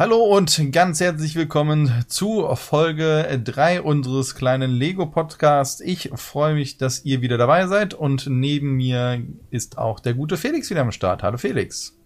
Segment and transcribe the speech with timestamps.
[0.00, 5.82] Hallo und ganz herzlich willkommen zu Folge 3 unseres kleinen Lego Podcasts.
[5.82, 10.38] Ich freue mich, dass ihr wieder dabei seid und neben mir ist auch der gute
[10.38, 11.22] Felix wieder am Start.
[11.22, 11.98] Hallo Felix.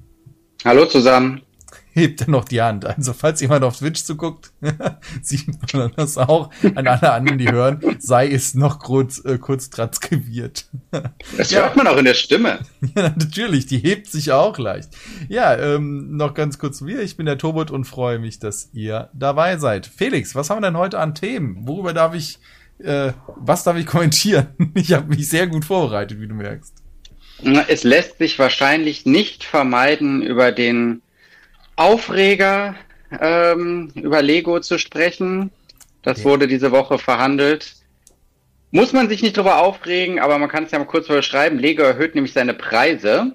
[0.65, 1.43] Hallo zusammen
[1.93, 2.85] hebt er noch die Hand.
[2.85, 4.53] Also falls jemand auf Twitch zuguckt,
[5.23, 9.71] sieht man das auch an alle anderen, die hören, sei es noch kurz, äh, kurz
[9.71, 10.67] transkribiert.
[11.37, 11.63] Das ja.
[11.63, 12.61] hört man auch in der Stimme.
[12.95, 14.91] Ja, natürlich, die hebt sich auch leicht.
[15.29, 17.01] Ja, ähm, noch ganz kurz zu mir.
[17.01, 19.87] Ich bin der Tobot und freue mich, dass ihr dabei seid.
[19.87, 21.67] Felix, was haben wir denn heute an Themen?
[21.67, 22.39] Worüber darf ich,
[22.79, 24.49] äh, was darf ich kommentieren?
[24.75, 26.75] Ich habe mich sehr gut vorbereitet, wie du merkst.
[27.69, 31.03] Es lässt sich wahrscheinlich nicht vermeiden, über den
[31.77, 32.75] Aufreger
[33.21, 35.51] ähm, über Lego zu sprechen.
[36.03, 36.25] Das ja.
[36.25, 37.75] wurde diese Woche verhandelt.
[38.71, 41.59] Muss man sich nicht darüber aufregen, aber man kann es ja mal kurz beschreiben.
[41.59, 43.33] Lego erhöht nämlich seine Preise.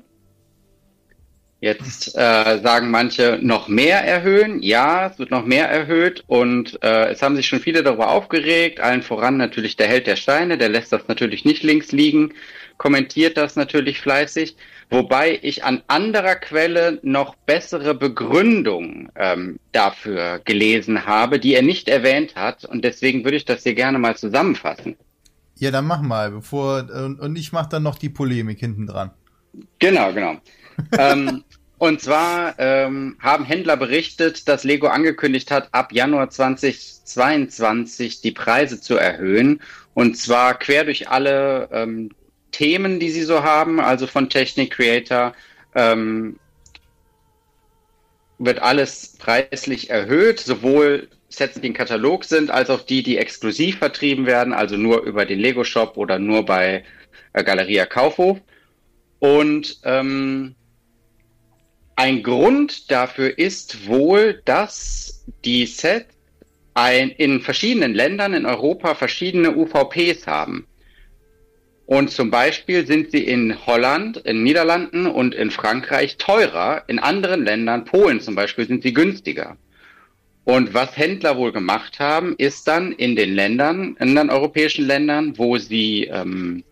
[1.61, 4.61] Jetzt äh, sagen manche noch mehr erhöhen.
[4.61, 8.79] Ja, es wird noch mehr erhöht und äh, es haben sich schon viele darüber aufgeregt.
[8.79, 12.33] Allen voran natürlich der Held der Steine, der lässt das natürlich nicht links liegen,
[12.77, 14.55] kommentiert das natürlich fleißig.
[14.89, 21.89] Wobei ich an anderer Quelle noch bessere Begründung ähm, dafür gelesen habe, die er nicht
[21.89, 22.63] erwähnt hat.
[22.65, 24.95] Und deswegen würde ich das hier gerne mal zusammenfassen.
[25.57, 29.11] Ja, dann mach mal, bevor und, und ich mache dann noch die Polemik hinten dran.
[29.77, 30.37] Genau, genau.
[30.97, 31.43] ähm,
[31.79, 38.81] und zwar ähm, haben Händler berichtet, dass Lego angekündigt hat, ab Januar 2022 die Preise
[38.81, 39.61] zu erhöhen.
[39.93, 42.11] Und zwar quer durch alle ähm,
[42.51, 45.33] Themen, die sie so haben, also von Technik Creator,
[45.73, 46.37] ähm,
[48.39, 53.77] wird alles preislich erhöht, sowohl Sets, die im Katalog sind, als auch die, die exklusiv
[53.77, 56.83] vertrieben werden, also nur über den Lego Shop oder nur bei
[57.31, 58.39] äh, Galeria Kaufhof.
[59.19, 60.55] Und ähm,
[61.99, 66.15] ein Grund dafür ist wohl, dass die Sets
[66.73, 70.65] ein, in verschiedenen Ländern in Europa verschiedene UVPs haben.
[71.87, 76.85] Und zum Beispiel sind sie in Holland, in Niederlanden und in Frankreich teurer.
[76.87, 79.57] In anderen Ländern, Polen zum Beispiel, sind sie günstiger.
[80.45, 85.37] Und was Händler wohl gemacht haben, ist dann in den Ländern, in den europäischen Ländern,
[85.37, 86.63] wo sie ähm,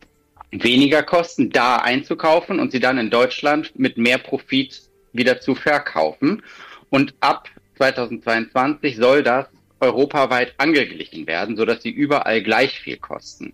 [0.52, 6.44] weniger kosten, da einzukaufen und sie dann in Deutschland mit mehr Profit wieder zu verkaufen.
[6.90, 9.48] Und ab 2022 soll das
[9.80, 13.54] europaweit angeglichen werden, sodass sie überall gleich viel kosten.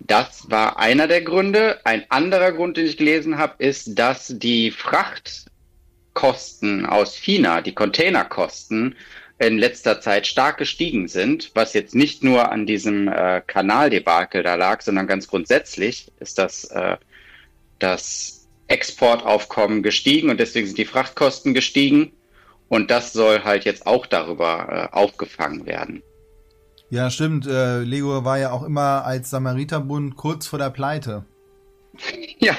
[0.00, 1.80] Das war einer der Gründe.
[1.84, 8.94] Ein anderer Grund, den ich gelesen habe, ist, dass die Frachtkosten aus China, die Containerkosten,
[9.38, 14.54] in letzter Zeit stark gestiegen sind, was jetzt nicht nur an diesem äh, Kanaldebakel da
[14.54, 16.96] lag, sondern ganz grundsätzlich ist das, äh,
[17.78, 18.35] das
[18.68, 22.12] Exportaufkommen gestiegen und deswegen sind die Frachtkosten gestiegen
[22.68, 26.02] und das soll halt jetzt auch darüber äh, aufgefangen werden.
[26.90, 27.46] Ja, stimmt.
[27.46, 31.24] Äh, Lego war ja auch immer als Samariterbund kurz vor der Pleite.
[32.38, 32.54] Ja,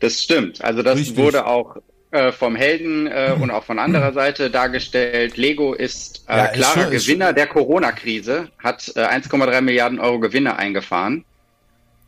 [0.00, 0.62] das stimmt.
[0.62, 1.16] Also das Richtig.
[1.16, 1.78] wurde auch
[2.10, 5.38] äh, vom Helden äh, und auch von anderer Seite dargestellt.
[5.38, 10.20] Lego ist äh, ja, klarer ist schon, Gewinner der Corona-Krise, hat äh, 1,3 Milliarden Euro
[10.20, 11.24] Gewinne eingefahren.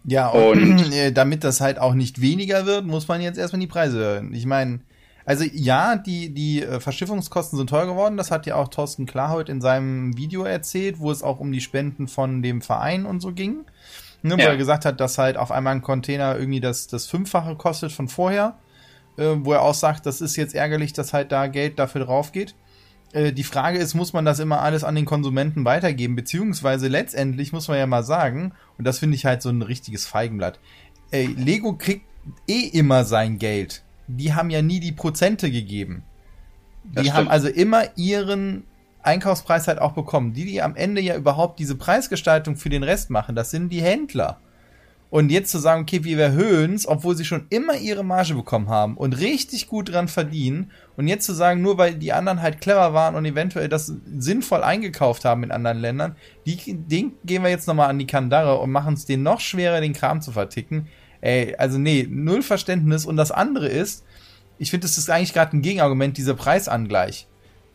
[0.07, 3.61] Ja, und, und äh, damit das halt auch nicht weniger wird, muss man jetzt erstmal
[3.61, 4.33] die Preise hören.
[4.33, 4.81] Ich meine,
[5.25, 8.17] also ja, die, die äh, Verschiffungskosten sind teuer geworden.
[8.17, 11.61] Das hat ja auch Thorsten Klarholt in seinem Video erzählt, wo es auch um die
[11.61, 13.65] Spenden von dem Verein und so ging.
[14.23, 14.47] Ne, ja.
[14.47, 17.91] Wo er gesagt hat, dass halt auf einmal ein Container irgendwie das, das Fünffache kostet
[17.91, 18.57] von vorher.
[19.19, 22.31] Äh, wo er auch sagt, das ist jetzt ärgerlich, dass halt da Geld dafür drauf
[22.31, 22.55] geht.
[23.13, 26.17] Äh, die Frage ist, muss man das immer alles an den Konsumenten weitergeben?
[26.17, 30.07] Beziehungsweise letztendlich muss man ja mal sagen, und das finde ich halt so ein richtiges
[30.07, 30.59] Feigenblatt,
[31.11, 32.07] ey, Lego kriegt
[32.49, 36.03] eh immer sein Geld die haben ja nie die Prozente gegeben.
[36.85, 38.65] Die haben also immer ihren
[39.03, 40.33] Einkaufspreis halt auch bekommen.
[40.33, 43.83] Die, die am Ende ja überhaupt diese Preisgestaltung für den Rest machen, das sind die
[43.83, 44.39] Händler.
[45.17, 48.69] Und jetzt zu sagen, okay, wir erhöhen es, obwohl sie schon immer ihre Marge bekommen
[48.69, 50.71] haben und richtig gut dran verdienen.
[50.99, 54.63] Und jetzt zu sagen, nur weil die anderen halt clever waren und eventuell das sinnvoll
[54.63, 58.71] eingekauft haben in anderen Ländern, die, den gehen wir jetzt nochmal an die Kandare und
[58.71, 60.89] machen es denen noch schwerer, den Kram zu verticken.
[61.23, 63.07] Ey, also nee, null Verständnis.
[63.07, 64.05] Und das andere ist,
[64.59, 67.27] ich finde, das ist eigentlich gerade ein Gegenargument, dieser Preisangleich.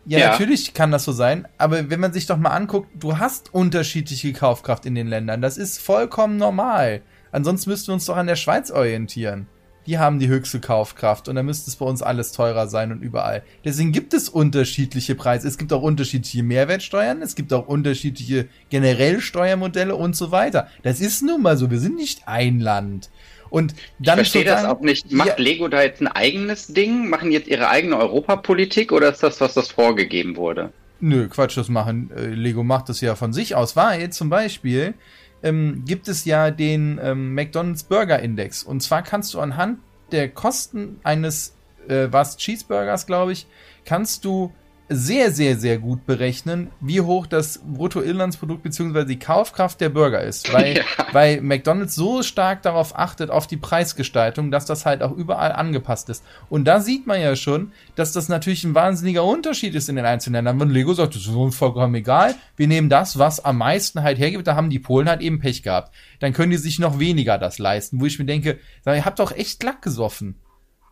[0.06, 3.18] Ja, ja, natürlich kann das so sein, aber wenn man sich doch mal anguckt, du
[3.18, 5.42] hast unterschiedliche Kaufkraft in den Ländern.
[5.42, 7.02] Das ist vollkommen normal.
[7.32, 9.48] Ansonsten müssten wir uns doch an der Schweiz orientieren.
[9.88, 13.02] Die haben die höchste Kaufkraft und dann müsste es bei uns alles teurer sein und
[13.02, 13.42] überall.
[13.66, 15.48] Deswegen gibt es unterschiedliche Preise.
[15.48, 20.68] Es gibt auch unterschiedliche Mehrwertsteuern, es gibt auch unterschiedliche generell Steuermodelle und so weiter.
[20.84, 21.72] Das ist nun mal so.
[21.72, 23.10] Wir sind nicht ein Land.
[23.50, 25.12] Und dann ich verstehe das auch nicht.
[25.12, 27.10] Macht ja, Lego da jetzt ein eigenes Ding?
[27.10, 30.72] Machen jetzt ihre eigene Europapolitik oder ist das was, das vorgegeben wurde?
[31.02, 32.12] Nö, Quatsch, das machen.
[32.16, 33.76] Äh, Lego macht das ja von sich aus.
[33.76, 34.94] War jetzt zum Beispiel,
[35.44, 38.64] ähm, gibt es ja den ähm, McDonald's Burger Index.
[38.64, 39.80] Und zwar kannst du anhand
[40.12, 41.56] der Kosten eines,
[41.88, 43.48] äh, was, Cheeseburgers, glaube ich,
[43.86, 44.54] kannst du
[44.92, 49.06] sehr, sehr, sehr gut berechnen, wie hoch das Bruttoinlandsprodukt bzw.
[49.06, 50.54] die Kaufkraft der Bürger ist.
[50.54, 50.84] Weil, ja.
[51.12, 56.10] weil McDonalds so stark darauf achtet, auf die Preisgestaltung, dass das halt auch überall angepasst
[56.10, 56.24] ist.
[56.50, 60.06] Und da sieht man ja schon, dass das natürlich ein wahnsinniger Unterschied ist in den
[60.06, 60.60] einzelnen Ländern.
[60.60, 64.20] Wenn Lego sagt, das ist uns vollkommen egal, wir nehmen das, was am meisten halt
[64.20, 65.94] hergibt, da haben die Polen halt eben Pech gehabt.
[66.20, 69.32] Dann können die sich noch weniger das leisten, wo ich mir denke, ihr habt doch
[69.32, 70.36] echt Lack gesoffen.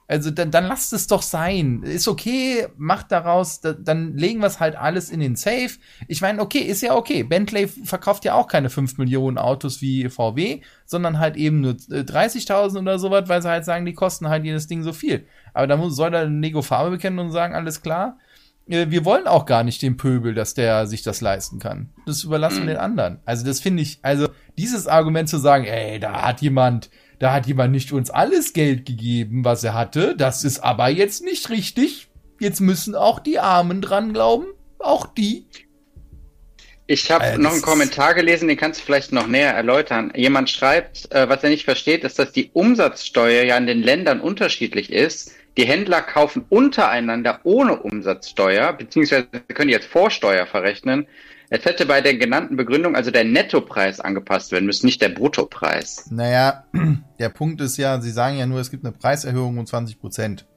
[0.10, 1.84] Also dann, dann lasst es doch sein.
[1.84, 5.70] Ist okay, macht daraus, da, dann legen wir es halt alles in den Safe.
[6.08, 7.22] Ich meine, okay, ist ja okay.
[7.22, 12.76] Bentley verkauft ja auch keine 5 Millionen Autos wie VW, sondern halt eben nur 30.000
[12.76, 15.28] äh, oder sowas, weil sie halt sagen, die kosten halt jedes Ding so viel.
[15.54, 18.18] Aber da muss, soll er Nego Farbe bekennen und sagen, alles klar,
[18.68, 21.90] äh, wir wollen auch gar nicht den Pöbel, dass der sich das leisten kann.
[22.08, 22.70] Das überlassen wir mhm.
[22.70, 23.20] den anderen.
[23.26, 24.28] Also das finde ich, also
[24.58, 26.90] dieses Argument zu sagen, ey, da hat jemand
[27.20, 30.16] da hat jemand nicht uns alles Geld gegeben, was er hatte.
[30.16, 32.08] Das ist aber jetzt nicht richtig.
[32.40, 34.48] Jetzt müssen auch die Armen dran glauben.
[34.80, 35.46] Auch die.
[36.88, 40.12] Ich habe äh, noch einen Kommentar gelesen, den kannst du vielleicht noch näher erläutern.
[40.16, 44.22] Jemand schreibt, äh, was er nicht versteht, ist, dass die Umsatzsteuer ja in den Ländern
[44.22, 45.34] unterschiedlich ist.
[45.58, 51.06] Die Händler kaufen untereinander ohne Umsatzsteuer, beziehungsweise können jetzt Vorsteuer verrechnen.
[51.52, 56.06] Es hätte bei der genannten Begründung also der Nettopreis angepasst werden müssen, nicht der Bruttopreis.
[56.12, 56.66] Naja,
[57.20, 60.48] der Punkt ist ja, Sie sagen ja nur, es gibt eine Preiserhöhung um 20 Prozent.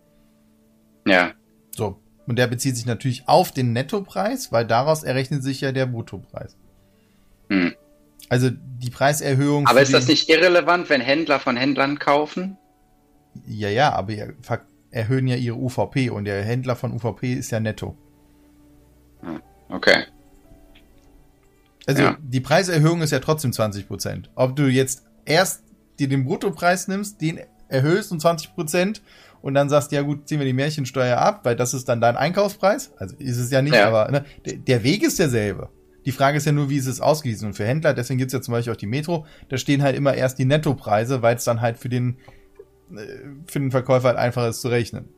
[1.07, 1.33] Ja.
[1.75, 1.99] So.
[2.27, 6.57] Und der bezieht sich natürlich auf den Nettopreis, weil daraus errechnet sich ja der Bruttopreis.
[7.49, 7.75] Hm.
[8.29, 9.67] Also die Preiserhöhung.
[9.67, 12.59] Aber ist das nicht irrelevant, wenn Händler von Händlern kaufen?
[13.47, 14.13] Ja, ja, aber
[14.91, 17.97] erhöhen ja ihre UVP und der Händler von UVP ist ja netto.
[19.23, 20.05] Hm, okay.
[21.87, 22.17] Also ja.
[22.23, 24.31] die Preiserhöhung ist ja trotzdem 20 Prozent.
[24.35, 25.63] Ob du jetzt erst
[25.99, 29.03] dir den Bruttopreis nimmst, den erhöhst um 20 Prozent
[29.41, 32.17] und dann sagst, ja gut, ziehen wir die Märchensteuer ab, weil das ist dann dein
[32.17, 32.93] Einkaufspreis.
[32.97, 33.89] Also ist es ja nicht, ja.
[33.89, 35.69] aber ne, der Weg ist derselbe.
[36.05, 37.47] Die Frage ist ja nur, wie ist es ausgewiesen?
[37.47, 40.15] Und für Händler, deswegen gibt's ja zum Beispiel auch die Metro, da stehen halt immer
[40.15, 42.17] erst die Nettopreise, weil es dann halt für den,
[42.93, 43.05] äh,
[43.47, 45.09] für den Verkäufer halt einfach ist zu rechnen.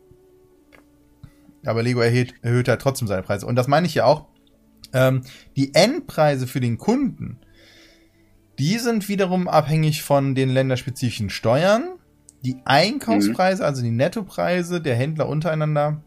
[1.64, 3.46] Aber Lego erhöht, erhöht halt trotzdem seine Preise.
[3.46, 4.26] Und das meine ich ja auch,
[4.94, 5.22] ähm,
[5.56, 7.38] die Endpreise für den Kunden,
[8.58, 11.98] die sind wiederum abhängig von den länderspezifischen Steuern.
[12.44, 13.66] Die Einkaufspreise, mhm.
[13.66, 16.02] also die Nettopreise der Händler untereinander,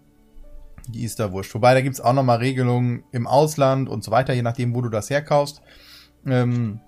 [0.88, 1.54] die ist da wurscht.
[1.54, 4.90] Wobei, da gibt's auch nochmal Regelungen im Ausland und so weiter, je nachdem, wo du
[4.90, 5.62] das herkaufst.
[6.26, 6.80] Ähm,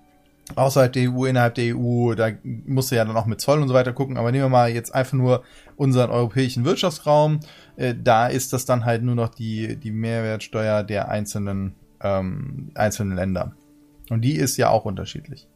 [0.54, 3.68] außerhalb der EU, innerhalb der EU, da musst du ja dann auch mit Zoll und
[3.68, 4.16] so weiter gucken.
[4.16, 5.42] Aber nehmen wir mal jetzt einfach nur
[5.76, 7.40] unseren europäischen Wirtschaftsraum.
[7.76, 13.16] Äh, da ist das dann halt nur noch die, die Mehrwertsteuer der einzelnen ähm, einzelnen
[13.16, 13.54] Länder.
[14.10, 15.48] Und die ist ja auch unterschiedlich.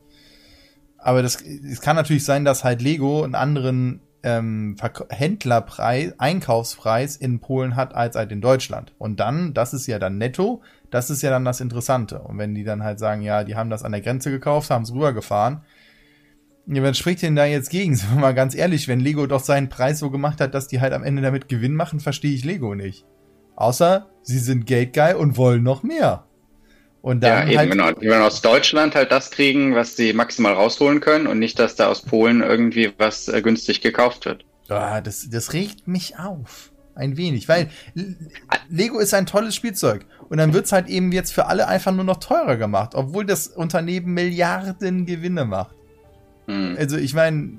[0.99, 4.77] Aber das, es kann natürlich sein, dass halt Lego einen anderen ähm,
[5.11, 8.95] Händlerpreis, Einkaufspreis in Polen hat als halt in Deutschland.
[8.99, 12.21] Und dann, das ist ja dann netto, das ist ja dann das Interessante.
[12.21, 14.85] Und wenn die dann halt sagen, ja, die haben das an der Grenze gekauft, haben
[14.85, 15.61] es rübergefahren,
[16.67, 17.95] ja, wer spricht denn da jetzt gegen?
[17.97, 20.81] Sind wir mal ganz ehrlich, wenn Lego doch seinen Preis so gemacht hat, dass die
[20.81, 23.05] halt am Ende damit Gewinn machen, verstehe ich Lego nicht.
[23.57, 26.25] Außer sie sind geldgeil und wollen noch mehr.
[27.05, 27.93] Und dann ja, eben halt, genau.
[28.01, 31.77] Die wollen aus Deutschland halt das kriegen, was sie maximal rausholen können und nicht, dass
[31.77, 34.47] da aus Polen irgendwie was äh, günstig gekauft wird.
[34.71, 36.73] Ah, das, das regt mich auf.
[36.95, 37.69] Ein wenig, weil
[38.71, 40.07] Lego ist ein tolles Spielzeug.
[40.31, 43.49] Und dann wird's halt eben jetzt für alle einfach nur noch teurer gemacht, obwohl das
[43.49, 45.75] Unternehmen Milliarden Gewinne macht.
[46.47, 46.75] Hm.
[46.79, 47.59] Also ich meine,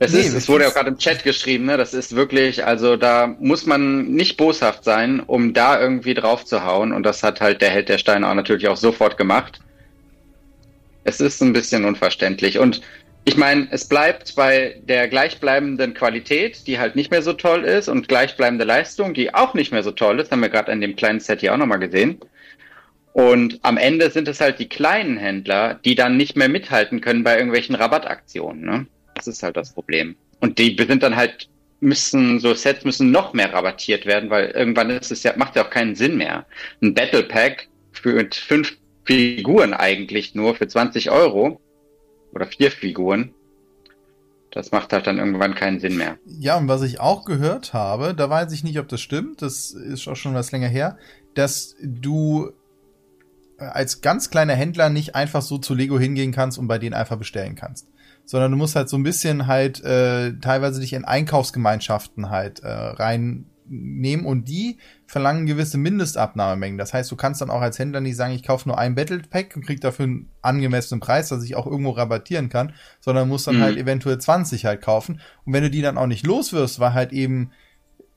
[0.00, 1.76] es, nee, ist, es wurde ja auch gerade im Chat geschrieben, ne?
[1.76, 6.64] Das ist wirklich, also da muss man nicht boshaft sein, um da irgendwie drauf zu
[6.64, 6.92] hauen.
[6.92, 9.60] Und das hat halt der Held der Steine auch natürlich auch sofort gemacht.
[11.02, 12.58] Es ist ein bisschen unverständlich.
[12.58, 12.80] Und
[13.24, 17.88] ich meine, es bleibt bei der gleichbleibenden Qualität, die halt nicht mehr so toll ist,
[17.88, 20.96] und gleichbleibende Leistung, die auch nicht mehr so toll ist, haben wir gerade in dem
[20.96, 22.20] kleinen Set hier auch nochmal gesehen.
[23.12, 27.24] Und am Ende sind es halt die kleinen Händler, die dann nicht mehr mithalten können
[27.24, 28.64] bei irgendwelchen Rabattaktionen.
[28.64, 28.86] Ne?
[29.18, 30.16] Das ist halt das Problem.
[30.40, 31.48] Und die sind dann halt,
[31.80, 35.64] müssen, so Sets müssen noch mehr rabattiert werden, weil irgendwann ist es ja, macht ja
[35.64, 36.46] auch keinen Sinn mehr.
[36.80, 41.60] Ein Battle Pack für fünf Figuren eigentlich nur für 20 Euro
[42.32, 43.34] oder vier Figuren.
[44.50, 46.18] Das macht halt dann irgendwann keinen Sinn mehr.
[46.26, 49.72] Ja, und was ich auch gehört habe, da weiß ich nicht, ob das stimmt, das
[49.72, 50.98] ist auch schon was länger her,
[51.34, 52.50] dass du
[53.58, 57.18] als ganz kleiner Händler nicht einfach so zu Lego hingehen kannst und bei denen einfach
[57.18, 57.88] bestellen kannst.
[58.28, 62.68] Sondern du musst halt so ein bisschen halt äh, teilweise dich in Einkaufsgemeinschaften halt äh,
[62.68, 66.76] reinnehmen und die verlangen gewisse Mindestabnahmemengen.
[66.76, 69.20] Das heißt, du kannst dann auch als Händler nicht sagen, ich kaufe nur ein Battle
[69.20, 73.46] Pack und krieg dafür einen angemessenen Preis, dass ich auch irgendwo rabattieren kann, sondern musst
[73.46, 73.62] dann mhm.
[73.62, 75.22] halt eventuell 20 halt kaufen.
[75.46, 77.50] Und wenn du die dann auch nicht los wirst, weil halt eben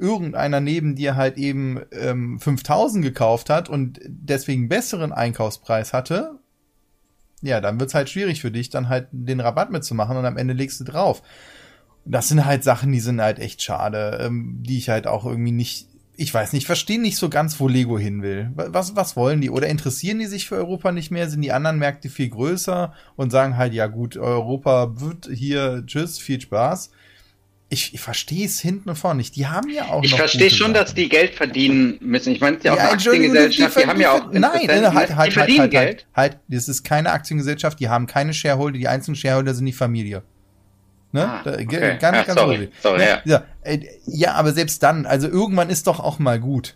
[0.02, 6.41] irgendeiner neben dir halt eben ähm, 5000 gekauft hat und deswegen besseren Einkaufspreis hatte,
[7.42, 10.54] ja, dann wird's halt schwierig für dich, dann halt den Rabatt mitzumachen und am Ende
[10.54, 11.22] legst du drauf.
[12.06, 15.52] Das sind halt Sachen, die sind halt echt schade, ähm, die ich halt auch irgendwie
[15.52, 18.52] nicht, ich weiß nicht, verstehen nicht so ganz, wo Lego hin will.
[18.56, 19.50] Was, was wollen die?
[19.50, 21.30] Oder interessieren die sich für Europa nicht mehr?
[21.30, 26.20] Sind die anderen Märkte viel größer und sagen halt, ja gut, Europa wird hier, tschüss,
[26.20, 26.92] viel Spaß
[27.72, 29.36] ich, ich verstehe es hinten und vorne nicht.
[29.38, 30.04] Die haben ja auch.
[30.04, 30.74] Ich verstehe schon, Sachen.
[30.74, 32.34] dass die Geld verdienen müssen.
[32.34, 34.32] Ich meine, ja auch ja, eine Aktiengesellschaft, die, die, haben ja auch.
[34.32, 36.08] Nein, nein, halt, halt, die verdienen halt, halt, Geld.
[36.14, 39.72] Halt, halt, das ist keine Aktiengesellschaft, die haben keine Shareholder, die einzelnen Shareholder sind die
[39.72, 40.22] Familie.
[41.14, 41.26] Ne?
[41.26, 41.66] Ah, okay.
[41.66, 43.22] Ganz, ja, ganz sorry, sorry, ja.
[43.24, 46.76] Ja, äh, ja, aber selbst dann, also irgendwann ist doch auch mal gut.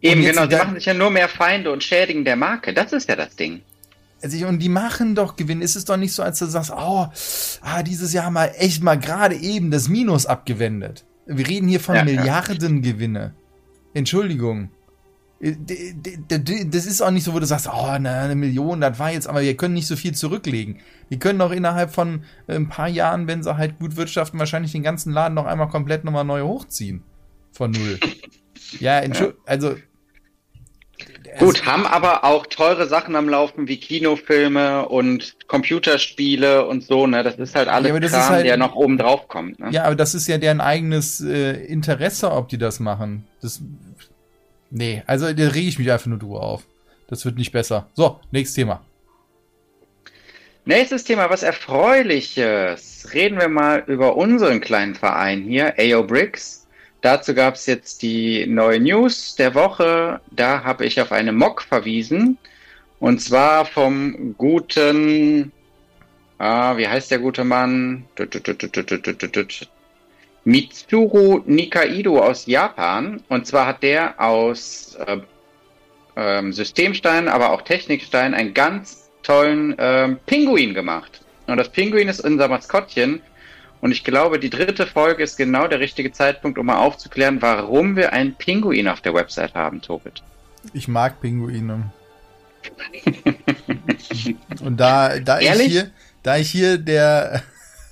[0.00, 2.74] Eben, genau, die machen sich ja nur mehr Feinde und schädigen der Marke.
[2.74, 3.62] Das ist ja das Ding.
[4.22, 5.62] Also, und die machen doch Gewinn.
[5.62, 7.08] Ist es doch nicht so, als du sagst, oh,
[7.60, 11.04] ah, dieses Jahr mal echt mal gerade eben das Minus abgewendet.
[11.26, 13.20] Wir reden hier von ja, Milliardengewinne.
[13.20, 13.32] Ja.
[13.94, 14.70] Entschuldigung.
[15.40, 15.56] Äh,
[16.28, 19.42] das ist auch nicht so, wo du sagst, oh, eine Million, das war jetzt, aber
[19.42, 20.78] wir können nicht so viel zurücklegen.
[21.08, 24.72] Wir können doch innerhalb von äh, ein paar Jahren, wenn sie halt gut wirtschaften, wahrscheinlich
[24.72, 27.02] den ganzen Laden noch einmal komplett nochmal neu hochziehen.
[27.52, 27.98] Von null.
[28.78, 29.74] ja, Entschuldigung, also
[31.38, 37.22] Gut, haben aber auch teure Sachen am Laufen wie Kinofilme und Computerspiele und so, ne?
[37.22, 39.58] Das ist halt alles ja, Kram, halt, der noch oben drauf kommt.
[39.58, 39.70] Ne?
[39.70, 43.26] Ja, aber das ist ja deren eigenes äh, Interesse, ob die das machen.
[43.40, 43.60] Das,
[44.70, 46.64] nee, also da rege ich mich einfach nur drüber auf.
[47.08, 47.88] Das wird nicht besser.
[47.94, 48.82] So, nächstes Thema.
[50.64, 53.08] Nächstes Thema, was Erfreuliches.
[53.12, 56.61] Reden wir mal über unseren kleinen Verein hier, AO Bricks.
[57.02, 60.20] Dazu gab es jetzt die neue News der Woche.
[60.30, 62.38] Da habe ich auf eine Mock verwiesen.
[63.00, 65.50] Und zwar vom guten,
[66.38, 68.04] ah, wie heißt der gute Mann?
[70.44, 73.20] Mitsuru Nikaido aus Japan.
[73.28, 75.18] Und zwar hat der aus äh,
[76.14, 81.20] äh, Systemstein, aber auch Technikstein einen ganz tollen äh, Pinguin gemacht.
[81.48, 83.20] Und das Pinguin ist unser Maskottchen.
[83.82, 87.96] Und ich glaube, die dritte Folge ist genau der richtige Zeitpunkt, um mal aufzuklären, warum
[87.96, 90.22] wir einen Pinguin auf der Website haben, Tobit.
[90.72, 91.92] Ich mag Pinguine.
[94.62, 95.90] Und da, da ich hier,
[96.22, 97.42] da ich hier der,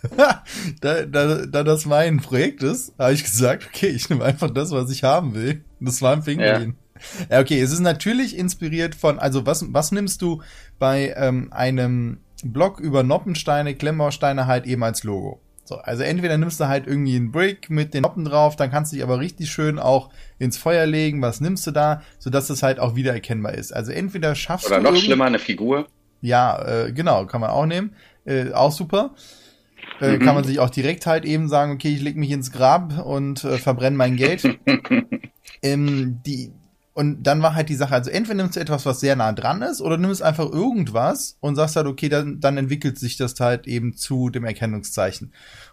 [0.80, 4.70] da, da, da das mein Projekt ist, habe ich gesagt, okay, ich nehme einfach das,
[4.70, 5.64] was ich haben will.
[5.80, 6.76] Das war ein Pinguin.
[7.28, 7.37] Ja.
[7.37, 10.40] ja, okay, es ist natürlich inspiriert von, also was, was nimmst du
[10.78, 15.40] bei ähm, einem Blog über Noppensteine, Klemmbausteine halt eben als Logo?
[15.71, 18.91] So, also entweder nimmst du halt irgendwie einen Brick mit den Noppen drauf, dann kannst
[18.91, 20.11] du dich aber richtig schön auch
[20.41, 21.23] ins Feuer legen.
[21.23, 23.71] Was nimmst du da, sodass es halt auch wiedererkennbar ist?
[23.71, 24.83] Also entweder schaffst Oder du.
[24.83, 25.87] Oder noch schlimmer, eine Figur.
[26.23, 27.95] Ja, äh, genau, kann man auch nehmen.
[28.25, 29.15] Äh, auch super.
[30.00, 30.19] Äh, mhm.
[30.19, 33.45] Kann man sich auch direkt halt eben sagen, okay, ich leg mich ins Grab und
[33.45, 34.43] äh, verbrenne mein Geld.
[35.62, 36.50] ähm, die,
[37.00, 39.62] und dann war halt die Sache, also entweder nimmst du etwas, was sehr nah dran
[39.62, 43.66] ist, oder nimmst einfach irgendwas und sagst halt, okay, dann, dann entwickelt sich das halt
[43.66, 45.33] eben zu dem Erkennungszeichen.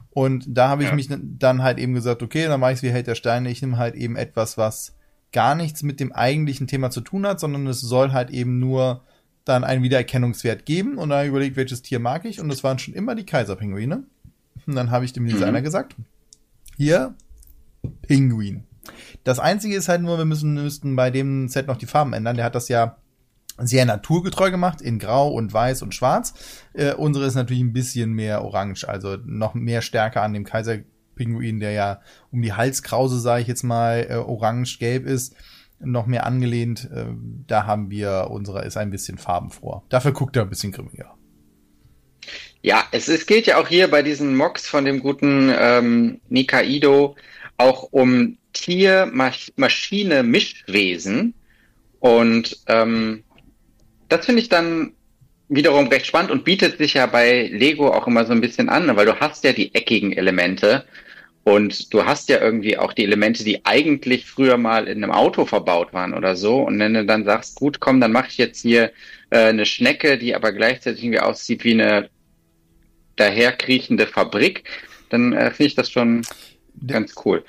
[0.09, 0.95] Und da habe ich ja.
[0.95, 3.61] mich dann halt eben gesagt, okay, dann mache ich es wie Held der Steine, ich
[3.61, 4.95] nehme halt eben etwas, was
[5.33, 9.03] gar nichts mit dem eigentlichen Thema zu tun hat, sondern es soll halt eben nur
[9.43, 12.93] dann einen Wiedererkennungswert geben und dann überlegt, welches Tier mag ich und das waren schon
[12.93, 14.03] immer die Kaiserpinguine.
[14.65, 15.65] Und dann habe ich dem Designer mhm.
[15.65, 15.97] gesagt,
[16.77, 17.15] hier,
[18.03, 18.66] Pinguin.
[19.23, 22.35] Das einzige ist halt nur, wir müssen, müssten bei dem Set noch die Farben ändern.
[22.35, 22.97] Der hat das ja
[23.57, 26.33] sehr naturgetreu gemacht, in Grau und Weiß und Schwarz.
[26.73, 31.59] Äh, unsere ist natürlich ein bisschen mehr orange, also noch mehr stärker an dem Kaiserpinguin,
[31.59, 32.01] der ja
[32.31, 35.35] um die Halskrause, sage ich jetzt mal, äh, orange-gelb ist,
[35.79, 36.89] noch mehr angelehnt.
[36.93, 37.05] Äh,
[37.47, 39.83] da haben wir, unsere ist ein bisschen farbenfroher.
[39.89, 41.15] Dafür guckt er ein bisschen grimmiger.
[42.61, 47.15] Ja, es, es geht ja auch hier bei diesen Mocks von dem guten ähm, Nikaido
[47.57, 51.33] auch um Tier-Maschine-Mischwesen.
[51.99, 53.23] Und ähm,
[54.09, 54.93] das finde ich dann
[55.49, 58.93] wiederum recht spannend und bietet sich ja bei Lego auch immer so ein bisschen an,
[58.95, 60.85] weil du hast ja die eckigen Elemente
[61.47, 65.45] und du hast ja irgendwie auch die Elemente, die eigentlich früher mal in einem Auto
[65.45, 66.63] verbaut waren oder so.
[66.63, 68.91] Und wenn du dann sagst, gut, komm, dann mache ich jetzt hier
[69.29, 72.09] äh, eine Schnecke, die aber gleichzeitig irgendwie aussieht wie eine
[73.15, 74.65] daherkriechende Fabrik,
[75.07, 76.23] dann äh, finde ich das schon
[76.85, 77.45] ganz cool.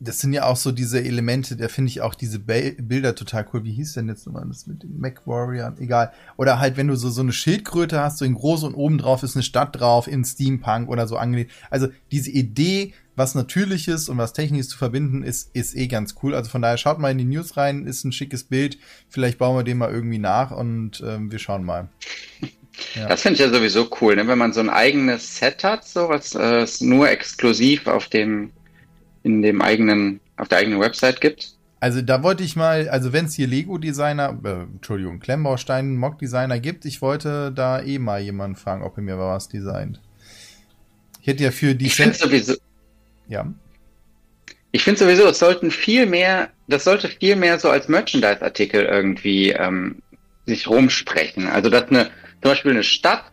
[0.00, 3.64] Das sind ja auch so diese Elemente, da finde ich auch diese Bilder total cool.
[3.64, 5.74] Wie hieß denn jetzt nochmal das mit dem Mac Warrior?
[5.78, 6.12] Egal.
[6.36, 9.22] Oder halt, wenn du so, so eine Schildkröte hast, so in groß und oben drauf
[9.22, 11.52] ist eine Stadt drauf, in Steampunk oder so angelegt.
[11.70, 16.34] Also diese Idee, was Natürliches und was Technisches zu verbinden, ist, ist eh ganz cool.
[16.34, 18.78] Also von daher schaut mal in die News rein, ist ein schickes Bild.
[19.08, 21.88] Vielleicht bauen wir den mal irgendwie nach und ähm, wir schauen mal.
[22.94, 23.08] Ja.
[23.08, 24.28] Das finde ich ja sowieso cool, ne?
[24.28, 28.52] wenn man so ein eigenes Set hat, so was äh, nur exklusiv auf dem
[29.28, 31.52] in dem eigenen, auf der eigenen Website gibt?
[31.80, 36.84] Also da wollte ich mal, also wenn es hier Lego-Designer, äh, Entschuldigung, Klemmbaustein, Mock-Designer gibt,
[36.84, 40.00] ich wollte da eh mal jemanden fragen, ob er mir was designt.
[41.20, 41.86] Ich hätte ja für die...
[41.86, 42.54] Ich finde sowieso...
[43.28, 43.46] Ja.
[44.72, 49.50] Ich finde sowieso, es sollten viel mehr, das sollte viel mehr so als Merchandise-Artikel irgendwie
[49.50, 50.02] ähm,
[50.46, 51.46] sich rumsprechen.
[51.46, 52.06] Also dass eine,
[52.42, 53.24] zum Beispiel eine Stadt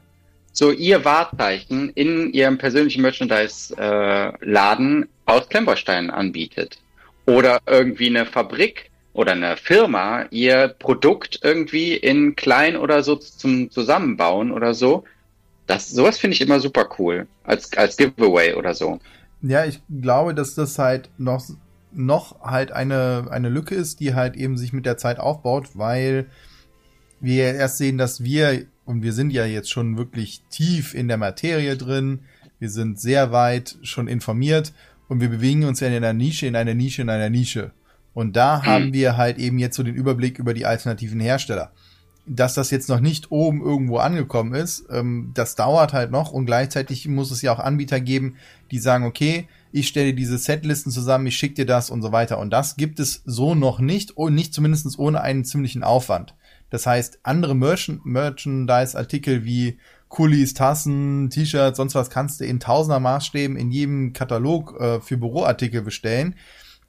[0.55, 6.79] so ihr Wahrzeichen in ihrem persönlichen Merchandise-Laden äh, aus Klemmbausteinen anbietet.
[7.25, 13.69] Oder irgendwie eine Fabrik oder eine Firma ihr Produkt irgendwie in klein oder so zum
[13.69, 15.03] Zusammenbauen oder so.
[15.67, 17.27] Das, sowas finde ich immer super cool.
[17.43, 18.99] Als, als Giveaway oder so.
[19.41, 21.43] Ja, ich glaube, dass das halt noch,
[21.91, 26.27] noch halt eine, eine Lücke ist, die halt eben sich mit der Zeit aufbaut, weil
[27.19, 31.17] wir erst sehen, dass wir und wir sind ja jetzt schon wirklich tief in der
[31.17, 32.19] Materie drin.
[32.59, 34.73] Wir sind sehr weit schon informiert
[35.07, 37.71] und wir bewegen uns ja in einer Nische, in einer Nische, in einer Nische.
[38.13, 38.65] Und da mhm.
[38.65, 41.71] haben wir halt eben jetzt so den Überblick über die alternativen Hersteller.
[42.27, 46.47] Dass das jetzt noch nicht oben irgendwo angekommen ist, ähm, das dauert halt noch und
[46.47, 48.37] gleichzeitig muss es ja auch Anbieter geben,
[48.71, 52.39] die sagen, okay, ich stelle diese Setlisten zusammen, ich schicke dir das und so weiter.
[52.39, 56.33] Und das gibt es so noch nicht und nicht zumindest ohne einen ziemlichen Aufwand.
[56.75, 59.79] Das heißt, andere Merchand Merchandise-Artikel wie
[60.09, 65.15] Kulis, Tassen, T-Shirts, sonst was kannst du in tausender Maßstäben in jedem Katalog äh, für
[65.15, 66.35] Büroartikel bestellen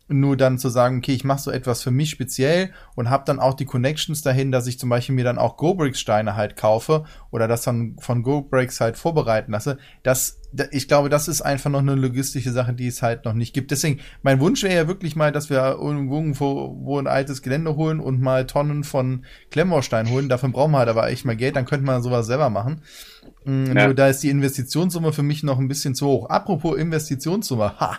[0.09, 3.41] nur dann zu sagen, okay, ich mache so etwas für mich speziell und habe dann
[3.41, 7.49] auch die Connections dahin, dass ich zum Beispiel mir dann auch GoBricks-Steine halt kaufe oder
[7.49, 9.79] das dann von GoBricks halt vorbereiten lasse.
[10.03, 10.39] Das,
[10.71, 13.71] ich glaube, das ist einfach noch eine logistische Sache, die es halt noch nicht gibt.
[13.71, 18.01] Deswegen, mein Wunsch wäre ja wirklich mal, dass wir irgendwo wo ein altes Gelände holen
[18.01, 20.29] und mal Tonnen von Klemmbaustein holen.
[20.29, 22.83] Dafür brauchen wir halt aber echt mal Geld, dann könnte man sowas selber machen.
[23.45, 23.87] Mm, ja.
[23.87, 26.29] Nur da ist die Investitionssumme für mich noch ein bisschen zu hoch.
[26.29, 27.99] Apropos Investitionssumme, ha,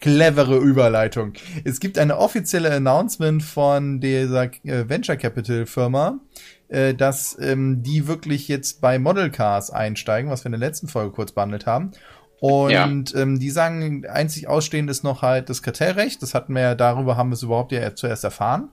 [0.00, 1.32] clevere Überleitung.
[1.64, 6.20] Es gibt eine offizielle Announcement von dieser äh, Venture Capital Firma,
[6.68, 10.88] äh, dass ähm, die wirklich jetzt bei Model Cars einsteigen, was wir in der letzten
[10.88, 11.92] Folge kurz behandelt haben.
[12.40, 12.86] Und ja.
[12.86, 16.22] ähm, die sagen, einzig ausstehend ist noch halt das Kartellrecht.
[16.22, 18.70] Das hatten wir ja, darüber haben wir es überhaupt ja zuerst erfahren.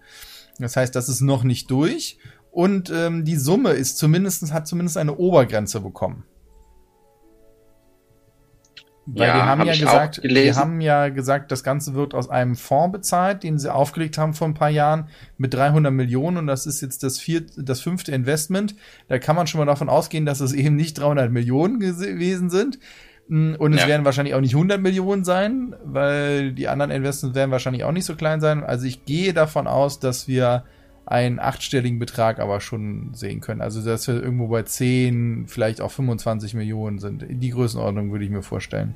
[0.60, 2.18] Das heißt, das ist noch nicht durch.
[2.52, 6.26] Und ähm, die Summe ist zumindest, hat zumindest eine Obergrenze bekommen.
[9.06, 12.30] Weil ja, die haben hab ja gesagt, die haben ja gesagt, das Ganze wird aus
[12.30, 16.48] einem Fonds bezahlt, den sie aufgelegt haben vor ein paar Jahren mit 300 Millionen und
[16.48, 18.76] das ist jetzt das vierte, das fünfte Investment.
[19.10, 22.80] Da kann man schon mal davon ausgehen, dass es eben nicht 300 Millionen gewesen sind.
[23.28, 23.88] Mm, und es ja.
[23.88, 28.06] werden wahrscheinlich auch nicht 100 Millionen sein, weil die anderen Investments werden wahrscheinlich auch nicht
[28.06, 28.64] so klein sein.
[28.64, 30.64] Also ich gehe davon aus, dass wir
[31.06, 33.62] einen achtstelligen Betrag aber schon sehen können.
[33.62, 37.26] Also dass wir irgendwo bei 10, vielleicht auch 25 Millionen sind.
[37.28, 38.96] Die Größenordnung würde ich mir vorstellen.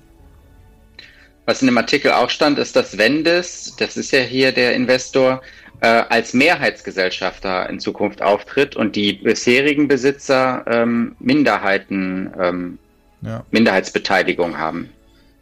[1.46, 5.42] Was in dem Artikel auch stand, ist, dass Wendes, das ist ja hier der Investor,
[5.80, 12.80] äh, als Mehrheitsgesellschafter in Zukunft auftritt und die bisherigen Besitzer ähm, Minderheiten, ähm,
[13.22, 13.46] ja.
[13.52, 14.90] Minderheitsbeteiligung haben.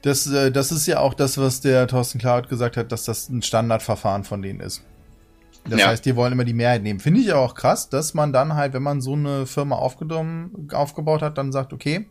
[0.01, 3.29] Das, äh, das ist ja auch das, was der Thorsten Cloud gesagt hat, dass das
[3.29, 4.83] ein Standardverfahren von denen ist.
[5.67, 5.87] Das ja.
[5.87, 6.99] heißt, die wollen immer die Mehrheit nehmen.
[6.99, 11.37] Finde ich auch krass, dass man dann halt, wenn man so eine Firma aufgebaut hat,
[11.37, 12.07] dann sagt, okay,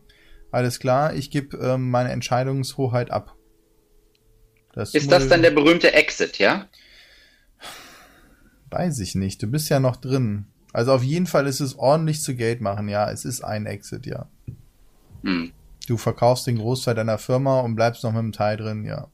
[0.50, 3.36] alles klar, ich gebe ähm, meine Entscheidungshoheit ab.
[4.72, 6.66] Das ist das dann der berühmte Exit, ja?
[8.70, 9.40] Weiß ich nicht.
[9.40, 10.46] Du bist ja noch drin.
[10.72, 13.08] Also auf jeden Fall ist es ordentlich zu Geld machen, ja.
[13.08, 14.28] Es ist ein Exit, ja.
[15.22, 15.52] Hm.
[15.86, 19.08] Du verkaufst den Großteil deiner Firma und bleibst noch mit einem Teil drin, ja.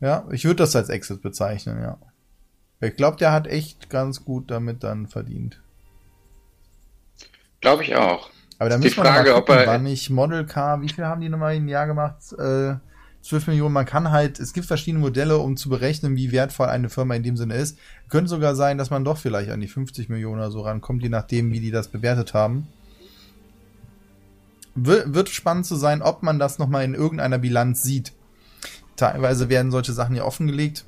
[0.00, 1.98] Ja, ich würde das als Exit bezeichnen, ja.
[2.80, 5.60] Ich glaube, der hat echt ganz gut damit dann verdient.
[7.60, 8.30] Glaube ich auch.
[8.58, 11.56] Aber da müssen wir mal gucken, wann ich Model Car, wie viel haben die nochmal
[11.56, 12.16] im Jahr gemacht?
[12.38, 12.76] Äh,
[13.22, 13.74] 12 Millionen.
[13.74, 17.22] Man kann halt, es gibt verschiedene Modelle, um zu berechnen, wie wertvoll eine Firma in
[17.22, 17.78] dem Sinne ist.
[18.08, 21.08] Könnte sogar sein, dass man doch vielleicht an die 50 Millionen oder so rankommt, je
[21.08, 22.68] nachdem, wie die das bewertet haben.
[24.74, 28.12] wird spannend zu sein, ob man das nochmal in irgendeiner Bilanz sieht.
[28.94, 30.84] Teilweise werden solche Sachen ja offengelegt.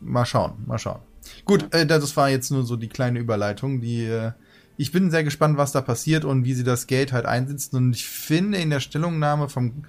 [0.00, 1.00] Mal schauen, mal schauen.
[1.44, 4.32] Gut, äh, das war jetzt nur so die kleine Überleitung, die äh,
[4.76, 7.76] ich bin sehr gespannt, was da passiert und wie sie das Geld halt einsetzen.
[7.76, 9.84] Und ich finde in der Stellungnahme vom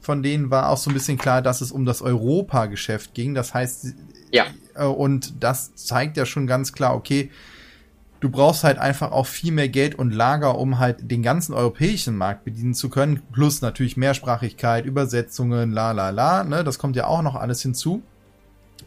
[0.00, 3.34] von denen war auch so ein bisschen klar, dass es um das Europa-Geschäft ging.
[3.34, 3.94] Das heißt,
[4.32, 4.46] ja.
[4.74, 7.30] Äh, und das zeigt ja schon ganz klar, okay,
[8.20, 12.16] du brauchst halt einfach auch viel mehr Geld und Lager, um halt den ganzen europäischen
[12.16, 13.22] Markt bedienen zu können.
[13.32, 16.44] Plus natürlich Mehrsprachigkeit, Übersetzungen, la la la.
[16.44, 16.64] Ne?
[16.64, 18.02] Das kommt ja auch noch alles hinzu.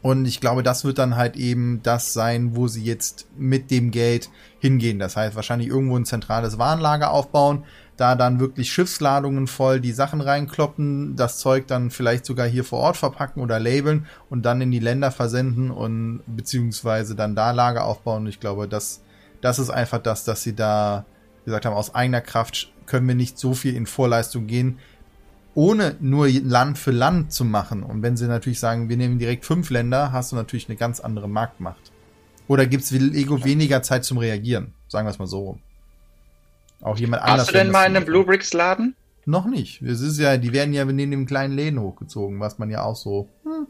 [0.07, 3.91] Und ich glaube, das wird dann halt eben das sein, wo sie jetzt mit dem
[3.91, 4.99] Geld hingehen.
[4.99, 7.65] Das heißt, wahrscheinlich irgendwo ein zentrales Warenlager aufbauen,
[7.97, 12.79] da dann wirklich Schiffsladungen voll die Sachen reinkloppen, das Zeug dann vielleicht sogar hier vor
[12.79, 17.83] Ort verpacken oder labeln und dann in die Länder versenden und beziehungsweise dann da Lager
[17.83, 18.27] aufbauen.
[18.27, 19.01] Ich glaube, das,
[19.41, 21.03] das ist einfach das, dass sie da
[21.43, 24.79] gesagt haben, aus eigener Kraft können wir nicht so viel in Vorleistung gehen
[25.57, 27.81] ohne nur Land für Land zu machen.
[27.81, 30.99] Und wenn sie natürlich sagen, wir nehmen direkt fünf Länder, hast du natürlich eine ganz
[30.99, 31.91] andere Marktmacht.
[32.47, 34.75] Oder gibt es Lego weniger Zeit zum Reagieren?
[34.87, 35.59] Sagen wir es mal so rum.
[36.79, 37.47] Auch jemand Hast anders.
[37.47, 38.95] Hast du denn mal in einem Blue Bricks Laden?
[39.25, 39.81] Noch nicht.
[39.81, 42.95] Es ist ja, die werden ja neben dem kleinen Läden hochgezogen, was man ja auch
[42.95, 43.27] so.
[43.43, 43.65] Hm.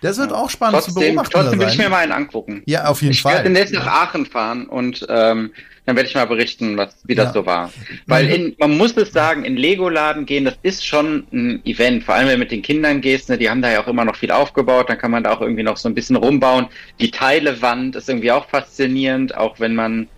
[0.00, 1.30] Das wird auch spannend trotzdem, zu beobachten.
[1.32, 2.64] Trotzdem will ich mir mal einen angucken.
[2.66, 3.36] Ja, auf jeden ich Fall.
[3.36, 5.52] Ich werde jetzt nach Aachen fahren und ähm,
[5.84, 7.32] dann werde ich mal berichten, was, wie das ja.
[7.32, 7.72] so war.
[8.06, 12.04] Weil in, man muss es sagen, in Lego-Laden gehen, das ist schon ein Event.
[12.04, 14.04] Vor allem, wenn du mit den Kindern gehst, ne, die haben da ja auch immer
[14.04, 16.68] noch viel aufgebaut, dann kann man da auch irgendwie noch so ein bisschen rumbauen.
[17.00, 20.08] Die Teilewand ist irgendwie auch faszinierend, auch wenn man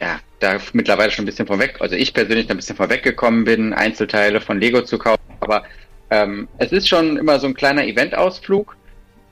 [0.00, 3.72] ja, da mittlerweile schon ein bisschen vorweg, also ich persönlich da ein bisschen vorweggekommen bin,
[3.72, 5.64] Einzelteile von Lego zu kaufen, aber
[6.10, 8.76] ähm, es ist schon immer so ein kleiner Eventausflug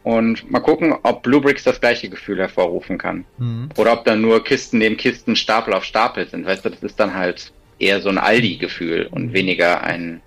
[0.05, 3.25] und mal gucken, ob Bluebricks das gleiche Gefühl hervorrufen kann.
[3.38, 3.69] Mhm.
[3.77, 6.45] Oder ob dann nur Kisten neben Kisten Stapel auf Stapel sind.
[6.45, 9.33] Weißt du, das ist dann halt eher so ein Aldi-Gefühl und mhm.
[9.33, 10.21] weniger ein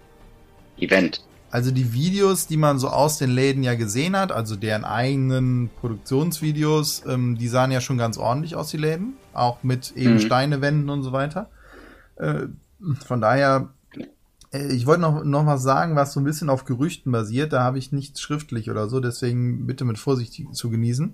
[0.78, 1.22] Event.
[1.52, 5.70] Also die Videos, die man so aus den Läden ja gesehen hat, also deren eigenen
[5.80, 9.14] Produktionsvideos, ähm, die sahen ja schon ganz ordentlich aus, die Läden.
[9.34, 10.20] Auch mit eben mhm.
[10.20, 11.50] Steinewänden und so weiter.
[12.18, 12.48] Äh,
[13.06, 13.70] von daher
[14.70, 17.54] ich wollte noch, noch was sagen, was so ein bisschen auf Gerüchten basiert.
[17.54, 21.14] Da habe ich nichts schriftlich oder so, deswegen bitte mit Vorsicht zu genießen.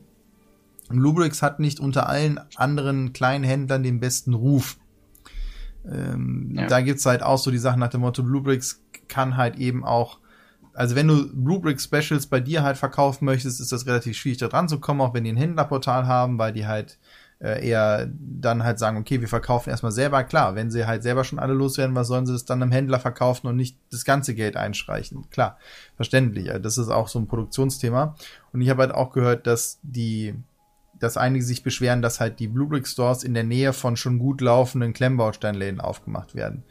[0.90, 4.78] Lubrix hat nicht unter allen anderen kleinen Händlern den besten Ruf.
[5.90, 6.68] Ähm, ja.
[6.68, 10.20] Da gibt's halt auch so die Sachen nach dem Motto, Bluebricks kann halt eben auch,
[10.74, 14.48] also wenn du Bluebricks Specials bei dir halt verkaufen möchtest, ist das relativ schwierig da
[14.48, 17.00] dran zu kommen, auch wenn die ein Händlerportal haben, weil die halt
[17.42, 20.24] äh, eher dann halt sagen, okay, wir verkaufen erstmal selber.
[20.24, 23.00] Klar, wenn sie halt selber schon alle loswerden, was sollen sie das dann einem Händler
[23.00, 25.30] verkaufen und nicht das ganze Geld einstreichen?
[25.32, 25.58] Klar,
[25.96, 26.50] verständlich.
[26.50, 28.16] Also das ist auch so ein Produktionsthema.
[28.54, 30.36] Und ich habe halt auch gehört, dass die,
[31.00, 34.42] dass einige sich beschweren, dass halt die Bluebrick Stores in der Nähe von schon gut
[34.42, 36.64] laufenden Klemmbausteinläden aufgemacht werden.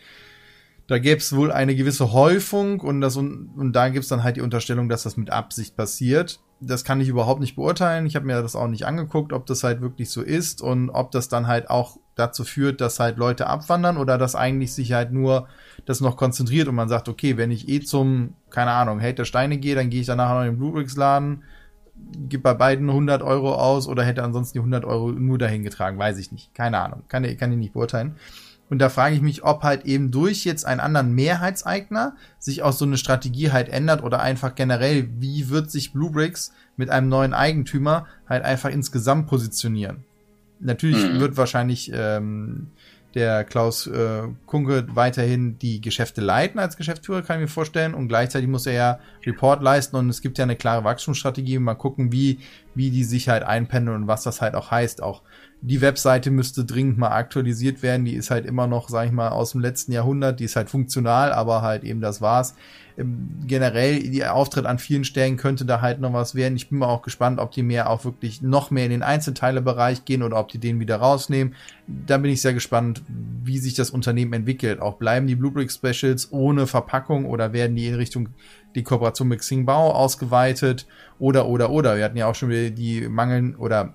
[0.87, 4.22] Da gäbe es wohl eine gewisse Häufung und, das, und, und da gibt es dann
[4.22, 8.07] halt die Unterstellung, dass das mit Absicht passiert das kann ich überhaupt nicht beurteilen.
[8.07, 11.11] Ich habe mir das auch nicht angeguckt, ob das halt wirklich so ist und ob
[11.11, 15.11] das dann halt auch dazu führt, dass halt Leute abwandern oder dass eigentlich sich halt
[15.11, 15.49] nur
[15.87, 19.25] das noch konzentriert und man sagt, okay, wenn ich eh zum, keine Ahnung, Hate der
[19.25, 21.44] Steine gehe, dann gehe ich danach noch in den Bluebricks Laden,
[22.29, 25.99] gebe bei beiden 100 Euro aus oder hätte ansonsten die 100 Euro nur dahin getragen,
[25.99, 26.55] weiß ich nicht.
[26.55, 28.16] Keine Ahnung, kann, kann ich nicht beurteilen.
[28.70, 32.72] Und da frage ich mich, ob halt eben durch jetzt einen anderen Mehrheitseigner sich auch
[32.72, 37.35] so eine Strategie halt ändert oder einfach generell, wie wird sich Bluebricks mit einem neuen
[37.35, 40.04] Eigentümer halt einfach insgesamt positionieren.
[40.61, 41.20] Natürlich mhm.
[41.20, 42.68] wird wahrscheinlich ähm,
[43.14, 47.94] der Klaus äh, Kunke weiterhin die Geschäfte leiten als Geschäftsführer, kann ich mir vorstellen.
[47.94, 51.59] Und gleichzeitig muss er ja Report leisten und es gibt ja eine klare Wachstumsstrategie.
[51.59, 52.38] Mal gucken, wie,
[52.74, 55.02] wie die sich halt einpendeln und was das halt auch heißt.
[55.02, 55.22] Auch
[55.62, 58.05] die Webseite müsste dringend mal aktualisiert werden.
[58.07, 60.40] Die ist halt immer noch, sag ich mal, aus dem letzten Jahrhundert.
[60.40, 62.55] Die ist halt funktional, aber halt eben das war's.
[62.96, 66.57] Ähm, generell, die Auftritt an vielen Stellen könnte da halt noch was werden.
[66.57, 70.07] Ich bin mal auch gespannt, ob die mehr auch wirklich noch mehr in den Einzelteilebereich
[70.07, 71.55] gehen oder ob die den wieder rausnehmen.
[71.87, 73.03] Da bin ich sehr gespannt,
[73.44, 74.81] wie sich das Unternehmen entwickelt.
[74.81, 78.31] Auch bleiben die Bluebrick Specials ohne Verpackung oder werden die in Richtung
[78.75, 80.87] die Kooperation mit Xingbao ausgeweitet
[81.18, 81.96] oder, oder, oder.
[81.96, 83.94] Wir hatten ja auch schon wieder die Mangeln oder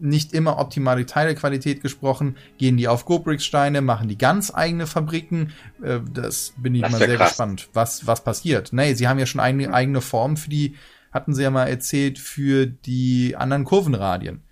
[0.00, 5.52] nicht immer optimale Teilequalität gesprochen, gehen die auf GoBricks-Steine, machen die ganz eigene Fabriken.
[5.82, 7.30] Äh, das bin ich das mal sehr krass.
[7.30, 8.72] gespannt, was, was passiert.
[8.72, 10.76] Nee, sie haben ja schon eine eigene Form für die,
[11.12, 14.42] hatten sie ja mal erzählt, für die anderen Kurvenradien.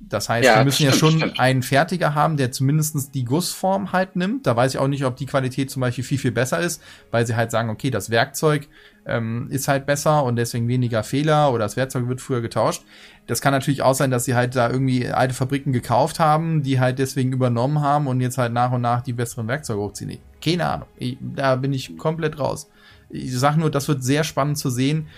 [0.00, 1.38] Das heißt, ja, wir müssen ja schon stimmt.
[1.38, 4.46] einen Fertiger haben, der zumindestens die Gussform halt nimmt.
[4.46, 7.26] Da weiß ich auch nicht, ob die Qualität zum Beispiel viel, viel besser ist, weil
[7.26, 8.66] sie halt sagen, okay, das Werkzeug
[9.04, 12.82] ähm, ist halt besser und deswegen weniger Fehler oder das Werkzeug wird früher getauscht.
[13.26, 16.80] Das kann natürlich auch sein, dass sie halt da irgendwie alte Fabriken gekauft haben, die
[16.80, 20.18] halt deswegen übernommen haben und jetzt halt nach und nach die besseren Werkzeuge hochziehen.
[20.42, 20.88] Keine Ahnung.
[20.96, 22.70] Ich, da bin ich komplett raus.
[23.10, 25.08] Ich sag nur, das wird sehr spannend zu sehen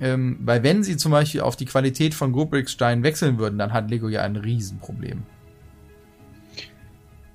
[0.00, 3.90] ähm, weil wenn sie zum Beispiel auf die Qualität von Gobrix-Steinen wechseln würden, dann hat
[3.90, 5.22] Lego ja ein Riesenproblem.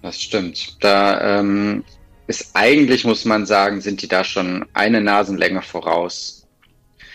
[0.01, 0.84] Das stimmt.
[0.84, 1.84] Da, ähm,
[2.28, 6.47] ist eigentlich, muss man sagen, sind die da schon eine Nasenlänge voraus.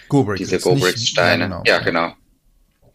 [0.09, 0.39] Go-Bricks.
[0.39, 1.45] Diese Go-Bricks-Steine.
[1.45, 1.63] Ja, genau.
[1.67, 2.13] ja, genau.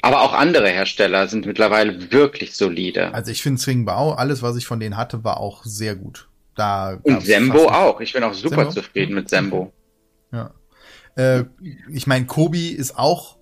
[0.02, 3.14] Aber auch andere Hersteller sind mittlerweile wirklich solide.
[3.14, 6.30] Also ich finde Zwingbau, alles, was ich von denen hatte, war auch sehr gut.
[6.56, 8.00] Da Und Sembo auch.
[8.00, 8.72] Ich bin auch super Sembo?
[8.72, 9.74] zufrieden mit Sembo.
[10.32, 10.52] Ja.
[11.16, 11.46] Äh,
[11.90, 13.38] ich meine, Kobi ist auch,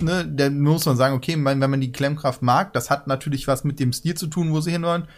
[0.00, 3.64] ne, da muss man sagen, okay, wenn man die Klemmkraft mag, das hat natürlich was
[3.64, 5.08] mit dem Stil zu tun, wo sie hinwollen.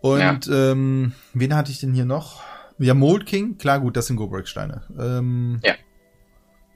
[0.00, 0.72] Und ja.
[0.72, 2.42] ähm, wen hatte ich denn hier noch?
[2.78, 4.82] Ja, Mold King, klar, gut, das sind Gobrek-Steine.
[4.98, 5.74] Ähm, ja.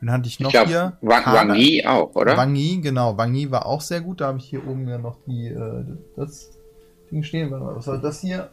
[0.01, 0.97] Wen hatte ich noch ich glaub, hier?
[1.01, 2.37] Wang, Wang Yi auch, oder?
[2.37, 3.19] Wang Yi, genau.
[3.19, 4.21] Wang Yi war auch sehr gut.
[4.21, 5.85] Da habe ich hier oben ja noch die, äh,
[6.17, 6.51] das
[7.11, 7.51] Ding stehen.
[7.51, 8.51] Was war das hier?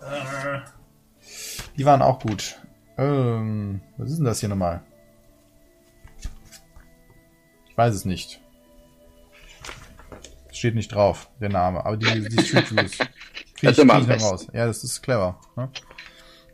[0.00, 0.58] Äh,
[1.78, 2.56] die waren auch gut.
[2.98, 4.82] Ähm, was ist denn das hier nochmal?
[7.68, 8.40] Ich weiß es nicht.
[10.50, 11.84] Steht nicht drauf, der Name.
[11.84, 12.98] Aber die, die Street Views.
[13.56, 14.46] Krieg ich, krieg ich raus.
[14.52, 15.40] Ja, das ist clever.
[15.56, 15.70] Ne?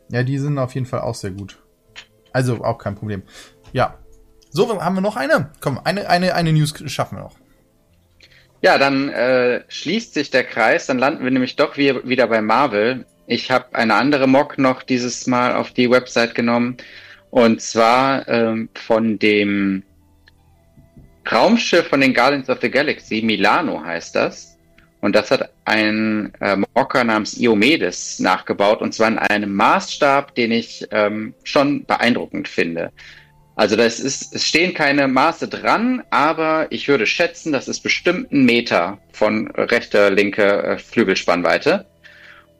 [0.09, 1.61] Ja, die sind auf jeden Fall auch sehr gut.
[2.31, 3.23] Also auch kein Problem.
[3.73, 3.99] Ja.
[4.49, 5.51] So, haben wir noch eine?
[5.59, 7.35] Komm, eine, eine, eine News schaffen wir noch.
[8.61, 12.41] Ja, dann äh, schließt sich der Kreis, dann landen wir nämlich doch wie, wieder bei
[12.41, 13.05] Marvel.
[13.27, 16.77] Ich habe eine andere Mock noch dieses Mal auf die Website genommen.
[17.29, 19.83] Und zwar ähm, von dem
[21.31, 24.57] Raumschiff von den Guardians of the Galaxy, Milano heißt das.
[25.01, 30.51] Und das hat ein äh, Mocker namens Iomedes nachgebaut, und zwar in einem Maßstab, den
[30.51, 32.91] ich ähm, schon beeindruckend finde.
[33.55, 38.31] Also das ist, es stehen keine Maße dran, aber ich würde schätzen, das ist bestimmt
[38.31, 41.85] ein Meter von rechter, linker äh, Flügelspannweite.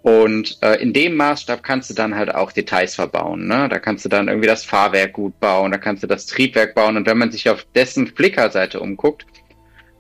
[0.04, 3.48] Und äh, in dem Maßstab kannst du dann halt auch Details verbauen.
[3.48, 3.70] Ne?
[3.70, 6.98] Da kannst du dann irgendwie das Fahrwerk gut bauen, da kannst du das Triebwerk bauen.
[6.98, 9.26] Und wenn man sich auf dessen Flickr-Seite umguckt,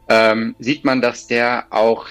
[0.09, 2.09] ähm, sieht man, dass der auch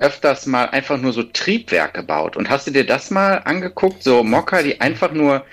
[0.00, 2.36] öfters mal einfach nur so Triebwerke baut.
[2.36, 4.02] Und hast du dir das mal angeguckt?
[4.02, 5.44] So Mocker, die einfach nur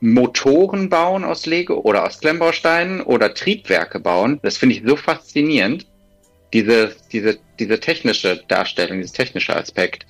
[0.00, 4.40] Motoren bauen aus Lego oder aus Klemmbausteinen oder Triebwerke bauen.
[4.42, 5.86] Das finde ich so faszinierend.
[6.54, 10.06] Diese, diese, diese technische Darstellung, dieses technische Aspekt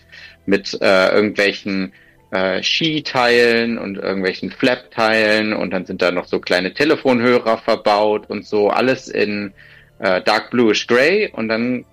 [0.46, 1.92] mit äh, irgendwelchen
[2.30, 8.46] äh, Skiteilen und irgendwelchen Flap-Teilen und dann sind da noch so kleine Telefonhörer verbaut und
[8.46, 9.52] so alles in
[10.00, 11.84] äh, Dark Bluish Gray und dann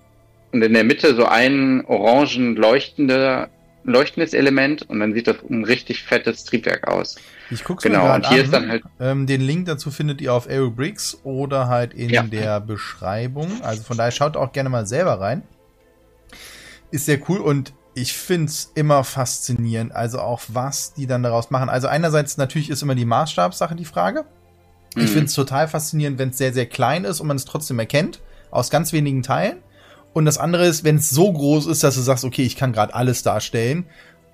[0.52, 3.50] und in der Mitte so ein orangen leuchtender,
[3.84, 7.16] leuchtendes Element und dann sieht das ein richtig fettes Triebwerk aus.
[7.50, 8.46] Ich guck's genau, mir und hier an.
[8.46, 12.24] ist dann halt ähm, den Link dazu findet ihr auf Aerobricks oder halt in ja.
[12.24, 13.62] der Beschreibung.
[13.62, 15.44] Also von daher schaut auch gerne mal selber rein.
[16.92, 21.70] Ist sehr cool und ich find's immer faszinierend, also auch was die dann daraus machen.
[21.70, 24.26] Also einerseits natürlich ist immer die Maßstabssache die Frage.
[24.96, 25.08] Ich mhm.
[25.08, 28.72] find's total faszinierend, wenn es sehr, sehr klein ist und man es trotzdem erkennt, aus
[28.72, 29.58] ganz wenigen Teilen.
[30.14, 32.74] Und das andere ist, wenn es so groß ist, dass du sagst, okay, ich kann
[32.74, 33.86] gerade alles darstellen.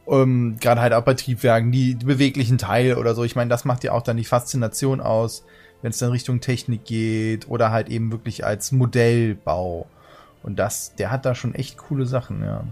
[0.07, 3.25] Ähm, gerade halt auch bei Triebwerken, die, die beweglichen Teile oder so.
[3.25, 5.43] Ich meine, das macht ja auch dann die Faszination aus,
[5.81, 9.85] wenn es dann Richtung Technik geht oder halt eben wirklich als Modellbau.
[10.41, 12.63] Und das, der hat da schon echt coole Sachen, ja.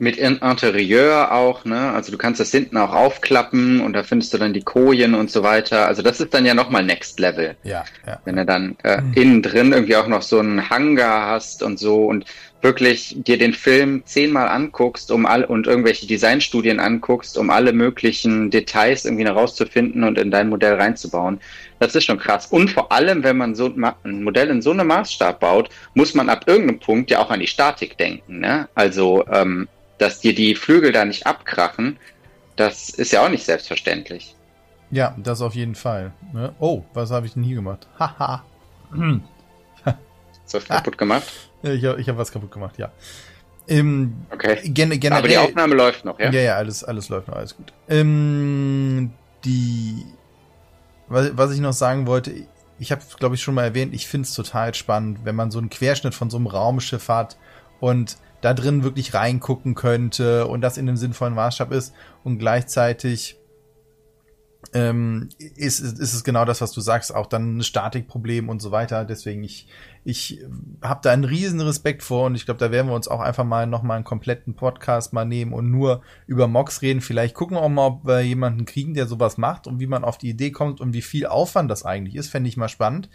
[0.00, 1.92] Mit Interieur auch, ne?
[1.92, 5.30] Also du kannst das hinten auch aufklappen und da findest du dann die Kojen und
[5.30, 5.86] so weiter.
[5.86, 7.54] Also das ist dann ja nochmal Next Level.
[7.64, 8.18] Ja, ja.
[8.24, 9.12] Wenn du dann äh, mhm.
[9.12, 12.24] innen drin irgendwie auch noch so einen Hangar hast und so und
[12.62, 18.50] wirklich dir den Film zehnmal anguckst, um all und irgendwelche Designstudien anguckst, um alle möglichen
[18.50, 21.40] Details irgendwie herauszufinden und in dein Modell reinzubauen.
[21.78, 22.46] Das ist schon krass.
[22.46, 26.28] Und vor allem, wenn man so ein Modell in so einem Maßstab baut, muss man
[26.28, 28.40] ab irgendeinem Punkt ja auch an die Statik denken.
[28.40, 28.68] Ne?
[28.74, 29.68] Also ähm,
[29.98, 31.98] dass dir die Flügel da nicht abkrachen,
[32.56, 34.34] das ist ja auch nicht selbstverständlich.
[34.90, 36.12] Ja, das auf jeden Fall.
[36.32, 36.54] Ne?
[36.58, 37.86] Oh, was habe ich denn hier gemacht?
[37.98, 38.44] Haha.
[39.84, 41.49] Hast du was kaputt gemacht?
[41.62, 42.90] Ich habe ich hab was kaputt gemacht, ja.
[43.68, 44.58] Ähm, okay.
[44.64, 46.30] Gen generell, Aber die Aufnahme läuft noch, ja?
[46.30, 47.72] Ja, ja, alles, alles läuft noch, alles gut.
[47.88, 49.12] Ähm,
[49.44, 50.04] die,
[51.08, 52.32] was, was ich noch sagen wollte,
[52.78, 55.58] ich habe, glaube ich, schon mal erwähnt, ich finde es total spannend, wenn man so
[55.58, 57.36] einen Querschnitt von so einem Raumschiff hat
[57.78, 61.94] und da drin wirklich reingucken könnte und das in einem sinnvollen Maßstab ist
[62.24, 63.36] und gleichzeitig
[64.72, 68.70] ähm, ist, ist es genau das, was du sagst, auch dann ein Statikproblem und so
[68.70, 69.04] weiter.
[69.04, 69.66] Deswegen ich
[70.02, 70.40] ich
[70.80, 73.44] habe da einen riesen Respekt vor und ich glaube, da werden wir uns auch einfach
[73.44, 77.02] mal noch mal einen kompletten Podcast mal nehmen und nur über Mox reden.
[77.02, 80.04] Vielleicht gucken wir auch mal, ob wir jemanden kriegen, der sowas macht und wie man
[80.04, 83.10] auf die Idee kommt und wie viel Aufwand das eigentlich ist, fände ich mal spannend.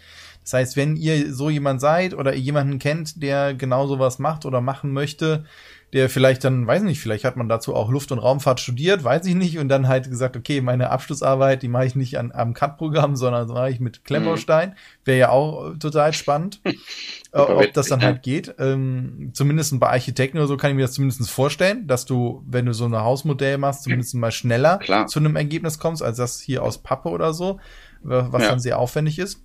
[0.46, 4.62] Das heißt, wenn ihr so jemand seid oder jemanden kennt, der genau sowas macht oder
[4.62, 5.44] machen möchte,
[5.92, 9.26] der vielleicht dann, weiß nicht, vielleicht hat man dazu auch Luft- und Raumfahrt studiert, weiß
[9.26, 12.54] ich nicht, und dann halt gesagt, okay, meine Abschlussarbeit, die mache ich nicht an, am
[12.54, 14.70] CAD-Programm, sondern mache ich mit Klemmbaustein.
[14.70, 14.76] Mhm.
[15.06, 16.62] Wäre ja auch total spannend,
[17.32, 18.54] äh, ob das dann halt geht.
[18.60, 22.68] Ähm, zumindest bei Architekten oder so kann ich mir das zumindest vorstellen, dass du, wenn
[22.68, 25.08] du so ein Hausmodell machst, zumindest mal schneller Klar.
[25.08, 27.60] zu einem Ergebnis kommst, als das hier aus Pappe oder so,
[28.04, 28.50] was ja.
[28.50, 29.45] dann sehr aufwendig ist.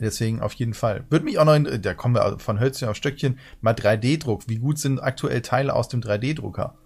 [0.00, 1.04] Deswegen auf jeden Fall.
[1.08, 4.48] Würde mich auch noch, in, da kommen wir von Hölzchen auf Stöckchen, mal 3D-Druck.
[4.48, 6.76] Wie gut sind aktuell Teile aus dem 3D-Drucker?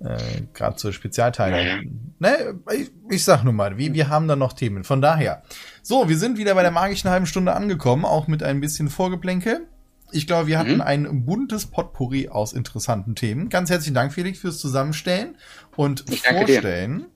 [0.00, 1.82] Äh, Gerade so Spezialteile.
[2.18, 2.54] Naja.
[2.54, 4.84] Ne, ich, ich sag nur mal, wir, wir haben da noch Themen.
[4.84, 5.42] Von daher.
[5.82, 9.66] So, wir sind wieder bei der magischen halben Stunde angekommen, auch mit ein bisschen Vorgeplänkel.
[10.12, 10.80] Ich glaube, wir hatten mhm.
[10.80, 13.48] ein buntes Potpourri aus interessanten Themen.
[13.48, 15.36] Ganz herzlichen Dank, Felix, fürs Zusammenstellen
[15.76, 17.06] und Vorstellen.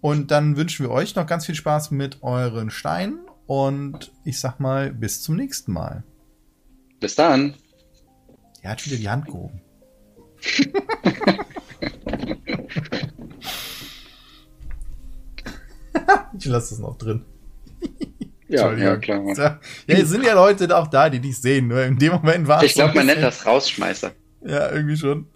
[0.00, 4.60] Und dann wünschen wir euch noch ganz viel Spaß mit euren Steinen und ich sag
[4.60, 6.04] mal, bis zum nächsten Mal.
[7.00, 7.54] Bis dann.
[8.60, 9.62] Er hat wieder die Hand gehoben.
[16.38, 17.24] ich lasse das noch drin.
[18.48, 19.22] Ja, ja, klar.
[19.36, 21.68] Ja, es sind ja Leute auch da, die dich sehen.
[21.68, 24.12] Nur in dem Moment war Ich glaube, man nennt das Rausschmeißer.
[24.44, 25.26] Ja, irgendwie schon.